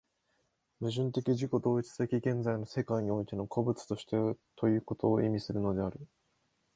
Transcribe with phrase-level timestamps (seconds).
[0.79, 4.17] 矛盾的自己同一的現在の世界においての個物として
[4.55, 5.99] ということを意味するのである。